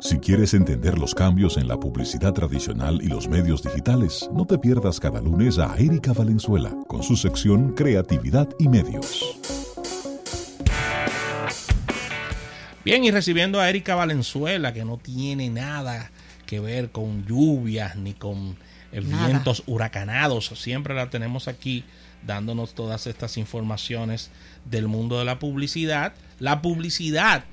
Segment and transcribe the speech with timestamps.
[0.00, 4.56] Si quieres entender los cambios en la publicidad tradicional y los medios digitales, no te
[4.56, 9.36] pierdas cada lunes a Erika Valenzuela con su sección Creatividad y Medios.
[12.84, 16.12] Bien, y recibiendo a Erika Valenzuela, que no tiene nada
[16.46, 18.56] que ver con lluvias ni con
[18.92, 21.84] eh, vientos huracanados, siempre la tenemos aquí
[22.24, 24.30] dándonos todas estas informaciones
[24.64, 26.14] del mundo de la publicidad.
[26.38, 27.44] La publicidad,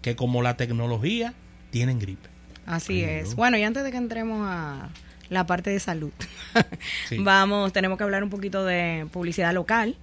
[0.00, 1.34] que como la tecnología,
[1.70, 2.28] tienen gripe.
[2.66, 3.34] Así es.
[3.34, 4.90] Bueno, y antes de que entremos a
[5.30, 6.12] la parte de salud,
[7.18, 9.96] vamos, tenemos que hablar un poquito de publicidad local.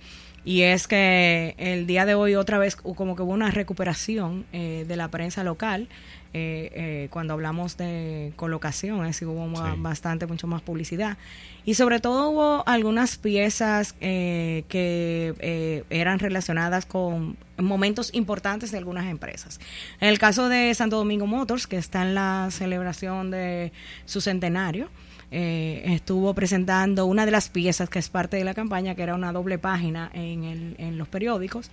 [0.45, 4.85] Y es que el día de hoy otra vez como que hubo una recuperación eh,
[4.87, 5.89] de la prensa local.
[6.37, 11.17] Eh, eh, cuando hablamos de colocación, es hubo bastante, mucho más publicidad.
[11.63, 18.77] Y sobre todo hubo algunas piezas eh, que eh, eran relacionadas con momentos importantes de
[18.77, 19.59] algunas empresas.
[20.01, 23.71] En el caso de Santo Domingo Motors, que está en la celebración de
[24.05, 24.89] su centenario,
[25.31, 29.15] eh, estuvo presentando una de las piezas que es parte de la campaña, que era
[29.15, 31.69] una doble página en, el, en los periódicos,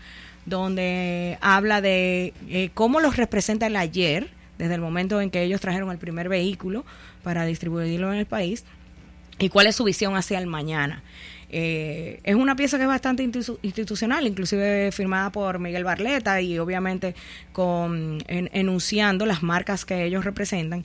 [0.47, 4.29] donde habla de cómo los representa el ayer,
[4.59, 6.85] desde el momento en que ellos trajeron el primer vehículo
[7.23, 8.65] para distribuirlo en el país,
[9.39, 11.03] y cuál es su visión hacia el mañana.
[11.55, 17.15] Eh, es una pieza que es bastante institucional, inclusive firmada por Miguel Barleta y obviamente
[17.53, 20.85] con enunciando las marcas que ellos representan.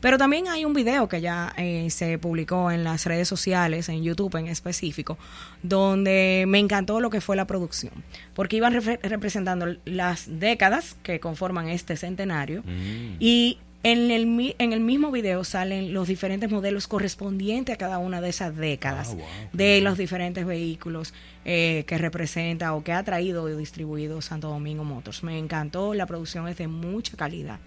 [0.00, 4.02] Pero también hay un video que ya eh, se publicó en las redes sociales, en
[4.02, 5.18] YouTube en específico,
[5.62, 7.92] donde me encantó lo que fue la producción,
[8.34, 13.16] porque iban representando las décadas que conforman este centenario mm.
[13.18, 18.20] y en el, en el mismo video salen los diferentes modelos correspondientes a cada una
[18.20, 23.48] de esas décadas ah, de los diferentes vehículos eh, que representa o que ha traído
[23.48, 25.22] y distribuido Santo Domingo Motors.
[25.22, 27.60] Me encantó, la producción es de mucha calidad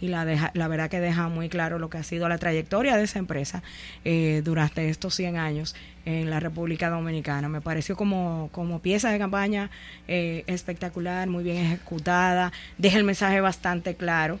[0.00, 2.96] y la, deja, la verdad que deja muy claro lo que ha sido la trayectoria
[2.96, 3.62] de esa empresa
[4.04, 7.48] eh, durante estos 100 años en la República Dominicana.
[7.48, 9.70] Me pareció como, como pieza de campaña
[10.08, 14.38] eh, espectacular, muy bien ejecutada, deja el mensaje bastante claro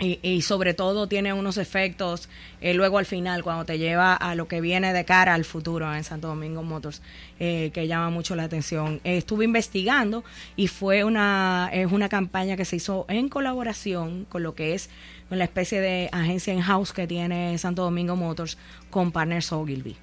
[0.00, 2.28] y, sobre todo tiene unos efectos
[2.60, 5.94] eh, luego al final cuando te lleva a lo que viene de cara al futuro
[5.94, 7.02] en Santo Domingo Motors
[7.38, 9.00] eh, que llama mucho la atención.
[9.04, 10.24] Estuve investigando
[10.56, 14.88] y fue una es una campaña que se hizo en colaboración con lo que es
[15.28, 18.56] con la especie de agencia in house que tiene Santo Domingo Motors
[18.90, 19.96] con Partners Ogilvy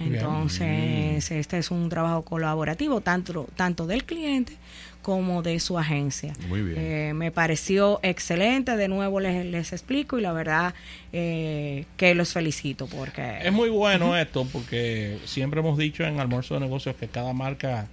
[0.00, 4.56] entonces, este es un trabajo colaborativo tanto, tanto del cliente
[5.02, 6.32] como de su agencia.
[6.48, 6.78] Muy bien.
[6.78, 10.74] Eh, me pareció excelente, de nuevo les, les explico y la verdad
[11.12, 13.38] eh, que los felicito porque...
[13.42, 17.86] Es muy bueno esto porque siempre hemos dicho en Almuerzo de Negocios que cada marca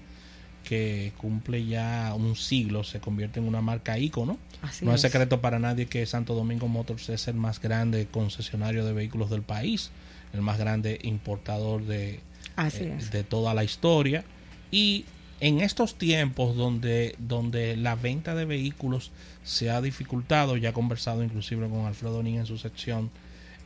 [0.63, 4.38] que cumple ya un siglo se convierte en una marca ícono.
[4.81, 8.94] no es secreto para nadie que Santo Domingo Motors es el más grande concesionario de
[8.94, 9.91] vehículos del país
[10.34, 12.19] el más grande importador de,
[12.58, 14.24] eh, de toda la historia.
[14.72, 15.06] Y
[15.40, 19.12] en estos tiempos donde, donde la venta de vehículos
[19.44, 23.09] se ha dificultado, ya he conversado inclusive con Alfredo Nin en su sección,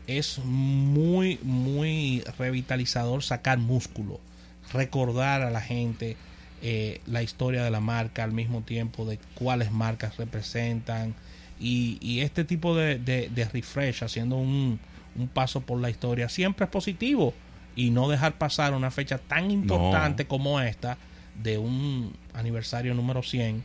[0.07, 4.19] es muy, muy revitalizador sacar músculo,
[4.71, 6.15] recordar a la gente
[6.61, 11.15] eh, la historia de la marca al mismo tiempo de cuáles marcas representan
[11.59, 14.79] y, y este tipo de, de refresh haciendo un,
[15.15, 17.33] un paso por la historia siempre es positivo
[17.75, 20.97] y no dejar pasar una fecha tan importante como esta
[21.41, 23.63] de un aniversario número 100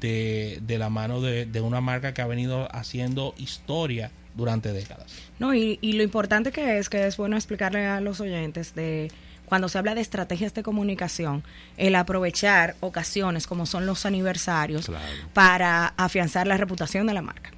[0.00, 5.06] de, de la mano de, de, una marca que ha venido haciendo historia durante décadas.
[5.38, 9.10] No, y, y lo importante que es, que es bueno explicarle a los oyentes de
[9.46, 11.42] cuando se habla de estrategias de comunicación,
[11.76, 14.90] el aprovechar ocasiones como son los aniversarios
[15.32, 17.52] para afianzar la reputación de la marca.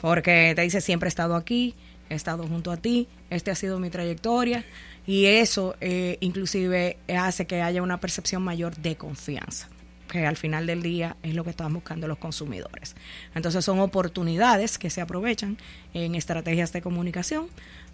[0.00, 1.74] Porque te dice, siempre he estado aquí,
[2.10, 4.64] he estado junto a ti, este ha sido mi trayectoria
[5.06, 9.68] y eso eh, inclusive hace que haya una percepción mayor de confianza
[10.10, 12.96] que al final del día es lo que están buscando los consumidores.
[13.34, 15.56] Entonces son oportunidades que se aprovechan
[15.94, 17.46] en estrategias de comunicación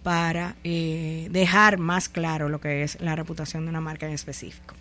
[0.03, 4.73] para eh, dejar más claro lo que es la reputación de una marca en específico.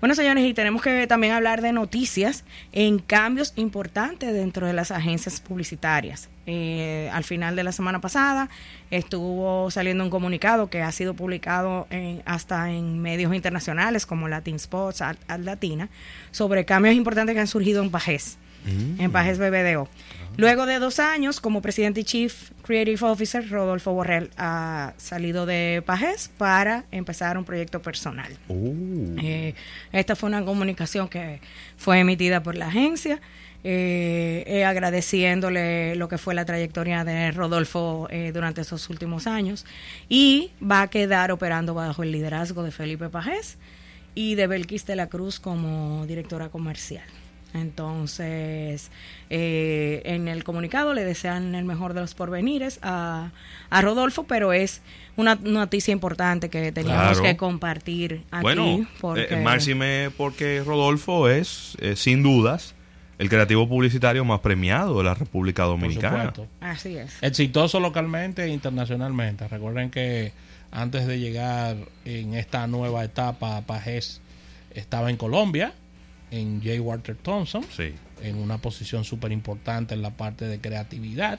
[0.00, 4.90] Bueno, señores, y tenemos que también hablar de noticias en cambios importantes dentro de las
[4.92, 6.30] agencias publicitarias.
[6.46, 8.48] Eh, al final de la semana pasada
[8.90, 11.86] estuvo saliendo un comunicado que ha sido publicado
[12.24, 15.90] hasta en medios internacionales como Latin Sports, Al, Latina,
[16.30, 19.00] sobre cambios importantes que han surgido en Pajés, mm.
[19.00, 19.88] en Pajés BBDO.
[20.36, 25.82] Luego de dos años como presidente y chief creative officer, Rodolfo Borrell ha salido de
[25.84, 28.38] Pajes para empezar un proyecto personal.
[28.48, 28.72] Oh.
[29.22, 29.54] Eh,
[29.92, 31.40] esta fue una comunicación que
[31.76, 33.20] fue emitida por la agencia.
[33.62, 39.66] eh, eh, agradeciéndole lo que fue la trayectoria de Rodolfo eh, durante esos últimos años
[40.08, 43.58] y va a quedar operando bajo el liderazgo de Felipe Pajés
[44.14, 47.04] y de Belkis de la Cruz como directora comercial.
[47.54, 48.90] Entonces,
[49.28, 53.32] en el comunicado le desean el mejor de los porvenires a,
[53.70, 54.82] a Rodolfo, pero es
[55.16, 58.42] una noticia importante que teníamos que compartir aquí.
[58.42, 59.36] Bueno, porque...
[59.36, 62.74] máxime porque Rodolfo es, sin dudas,
[63.18, 66.32] el creativo publicitario más premiado de la República Dominicana.
[66.60, 67.22] Así es.
[67.22, 69.46] Exitoso localmente e internacionalmente.
[69.46, 70.32] Recuerden que
[70.70, 71.76] antes de llegar
[72.06, 74.22] en esta nueva etapa, Pajés
[74.72, 75.74] estaba en Colombia,
[76.30, 76.80] en J.
[76.80, 77.64] Walter Thompson,
[78.22, 81.38] en una posición súper importante en la parte de creatividad,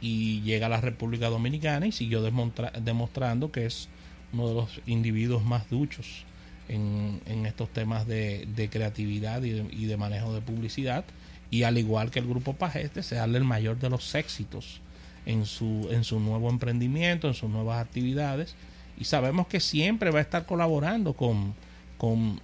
[0.00, 3.88] y llega a la República Dominicana y siguió demostrando que es
[4.32, 6.24] uno de los individuos más duchos
[6.68, 11.04] en, estos temas de, creatividad y de, manejo de publicidad.
[11.50, 14.80] Y al igual que el grupo Pajeste, darle el mayor de los éxitos
[15.26, 18.54] en su, en su nuevo emprendimiento, en sus nuevas actividades.
[18.98, 21.54] Y sabemos que siempre va a estar colaborando con,
[21.98, 22.40] con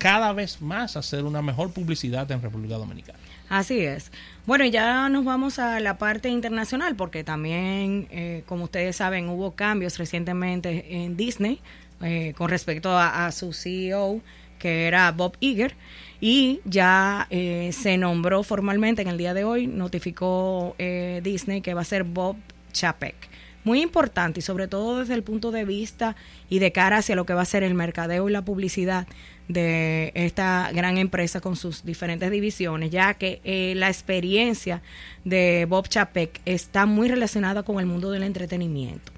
[0.00, 3.18] cada vez más hacer una mejor publicidad en República Dominicana.
[3.48, 4.10] Así es.
[4.46, 9.52] Bueno, ya nos vamos a la parte internacional porque también, eh, como ustedes saben, hubo
[9.52, 11.60] cambios recientemente en Disney.
[12.02, 14.22] Eh, con respecto a, su CEO,
[14.58, 15.74] que era Bob Iger,
[16.18, 21.74] y ya eh, se nombró formalmente en el día de hoy, notificó eh, Disney que
[21.74, 22.36] va a ser Bob
[22.72, 23.28] Chapek.
[23.64, 26.16] Muy importante y sobre todo desde el punto de vista
[26.48, 29.06] y de cara hacia lo que va a ser el mercadeo y la publicidad
[29.48, 33.40] de esta gran empresa con sus diferentes divisiones, ya que
[33.76, 34.80] la experiencia
[35.24, 39.12] de Bob Chapek está muy relacionada con el mundo del entretenimiento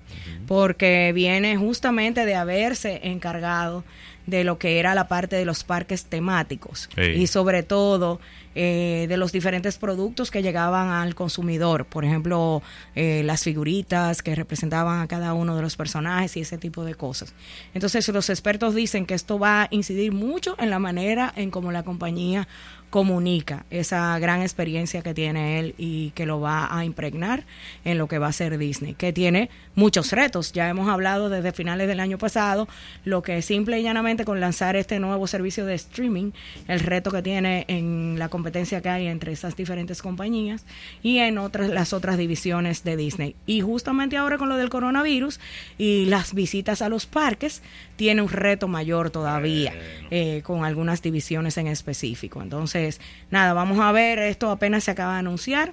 [0.46, 3.84] porque viene justamente de haberse encargado
[4.26, 8.20] de lo que era la parte de los parques temáticos y sobre todo
[8.54, 12.62] eh, de los diferentes productos que llegaban al consumidor, por ejemplo,
[12.94, 16.94] eh, las figuritas que representaban a cada uno de los personajes y ese tipo de
[16.94, 17.34] cosas.
[17.74, 21.72] Entonces los expertos dicen que esto va a incidir mucho en la manera en cómo
[21.72, 22.46] la compañía
[22.92, 27.44] comunica esa gran experiencia que tiene él y que lo va a impregnar
[27.86, 30.52] en lo que va a ser Disney, que tiene muchos retos.
[30.52, 32.68] Ya hemos hablado desde finales del año pasado
[33.06, 36.32] lo que simple y llanamente con lanzar este nuevo servicio de streaming,
[36.68, 40.64] el reto que tiene en la competencia que hay entre esas diferentes compañías
[41.00, 43.36] y en otras las otras divisiones de Disney.
[43.46, 45.38] Y justamente ahora con lo del coronavirus
[45.78, 47.62] y las visitas a los parques,
[47.94, 49.72] tiene un reto mayor todavía
[50.10, 52.42] eh, con algunas divisiones en específico.
[52.42, 53.00] Entonces,
[53.30, 55.72] nada, vamos a ver, esto apenas se acaba de anunciar.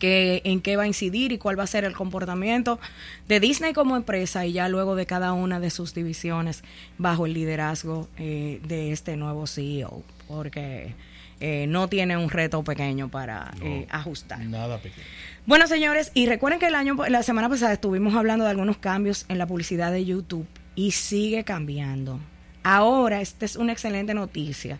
[0.00, 2.80] Que, en qué va a incidir y cuál va a ser el comportamiento
[3.28, 6.64] de Disney como empresa y ya luego de cada una de sus divisiones
[6.98, 10.96] bajo el liderazgo eh, de este nuevo CEO, porque
[11.40, 14.40] eh, no tiene un reto pequeño para eh, ajustar.
[14.40, 15.06] Nada pequeño.
[15.46, 19.24] Bueno, señores, y recuerden que el año, la semana pasada estuvimos hablando de algunos cambios
[19.28, 22.20] en la publicidad de YouTube y sigue cambiando.
[22.62, 24.78] Ahora, esta es una excelente noticia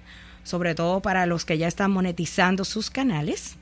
[0.49, 3.56] sobre todo para los que ya están monetizando sus canales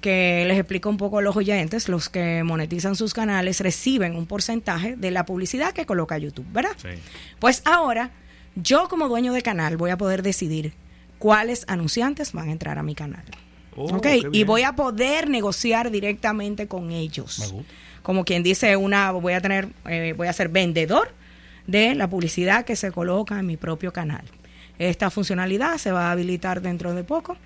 [0.00, 4.26] que les explico un poco a los oyentes, los que monetizan sus canales reciben un
[4.26, 6.72] porcentaje de la publicidad que coloca YouTube, ¿verdad?
[6.76, 6.88] Sí.
[7.38, 8.10] Pues ahora,
[8.54, 10.74] yo como dueño de canal voy a poder decidir
[11.18, 13.24] cuáles anunciantes van a entrar a mi canal.
[13.76, 17.54] Oh, ok, y voy a poder negociar directamente con ellos.
[18.02, 21.12] Como quien dice, una voy a tener, eh, voy a ser vendedor
[21.66, 24.24] de la publicidad que se coloca en mi propio canal.
[24.78, 27.36] Esta funcionalidad se va a habilitar dentro de poco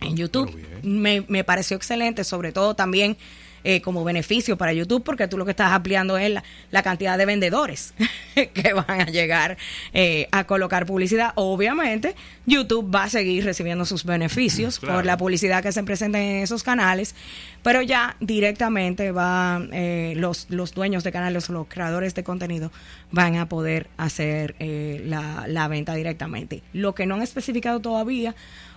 [0.00, 0.54] en YouTube.
[0.82, 3.16] Me, me pareció excelente, sobre todo también
[3.66, 6.34] eh, como beneficio para YouTube, porque tú lo que estás ampliando es
[6.70, 7.94] la, cantidad de vendedores
[8.52, 9.56] que van a llegar
[9.94, 11.32] eh, a colocar publicidad.
[11.34, 16.42] Obviamente, YouTube va a seguir recibiendo sus beneficios por la publicidad que se presenta en
[16.42, 17.14] esos canales,
[17.62, 22.70] pero ya directamente va eh, los, los dueños de canales, los creadores de contenido,
[23.12, 26.62] van a poder hacer la, la venta directamente.
[26.74, 28.34] Lo que no han especificado todavía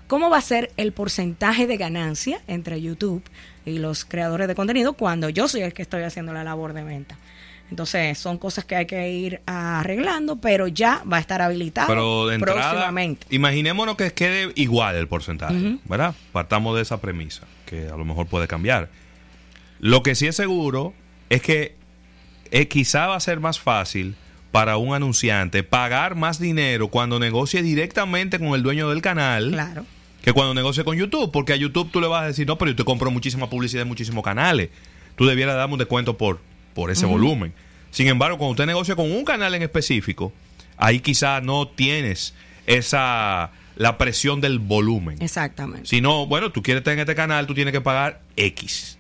[0.07, 3.23] cómo va a ser el porcentaje de ganancia entre YouTube
[3.65, 6.83] y los creadores de contenido cuando yo soy el que estoy haciendo la labor de
[6.83, 7.17] venta.
[7.69, 12.27] Entonces, son cosas que hay que ir arreglando, pero ya va a estar habilitado pero
[12.27, 13.27] de próximamente.
[13.29, 16.15] Imaginémonos que quede igual el porcentaje, ¿verdad?
[16.31, 18.89] Partamos de esa premisa, que a lo mejor puede cambiar.
[19.79, 20.93] Lo que sí es seguro
[21.29, 21.75] es que
[22.51, 24.15] eh, quizá va a ser más fácil
[24.53, 29.51] para un anunciante pagar más dinero cuando negocie directamente con el dueño del canal.
[29.51, 29.85] Claro
[30.27, 32.71] que cuando negocie con YouTube, porque a YouTube tú le vas a decir, no, pero
[32.71, 34.71] yo te compro muchísima publicidad en muchísimos canales.
[35.15, 36.41] Tú debieras darme un descuento por,
[36.73, 37.53] por ese volumen.
[37.91, 40.33] Sin embargo, cuando usted negocia con un canal en específico,
[40.75, 42.33] ahí quizás no tienes
[42.65, 45.21] esa la presión del volumen.
[45.21, 45.87] Exactamente.
[45.87, 48.97] Si no, bueno, tú quieres estar en este canal, tú tienes que pagar X.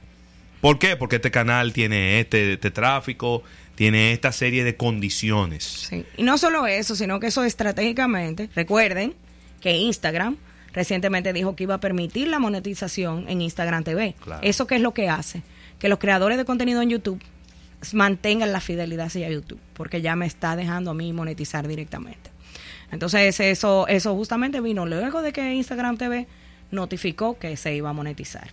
[0.61, 0.95] ¿Por qué?
[0.95, 3.43] Porque este canal tiene este, este tráfico,
[3.75, 5.65] tiene esta serie de condiciones.
[5.89, 6.05] Sí.
[6.15, 9.13] Y no solo eso, sino que eso estratégicamente, recuerden
[9.59, 10.37] que Instagram
[10.73, 14.15] recientemente dijo que iba a permitir la monetización en Instagram TV.
[14.41, 15.41] ¿Eso qué es lo que hace?
[15.79, 17.21] Que los creadores de contenido en YouTube
[17.93, 22.31] mantengan la fidelidad hacia YouTube, porque ya me está dejando a mí monetizar directamente.
[22.91, 26.27] Entonces eso, eso justamente vino luego de que Instagram TV
[26.71, 28.49] notificó que se iba a monetizar.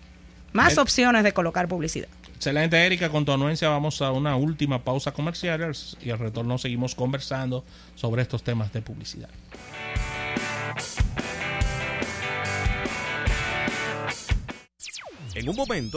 [0.53, 2.07] Más opciones de colocar publicidad.
[2.35, 3.09] Excelente, Erika.
[3.09, 7.63] Con tu anuencia vamos a una última pausa comercial y al retorno seguimos conversando
[7.95, 9.29] sobre estos temas de publicidad.
[15.35, 15.91] En un momento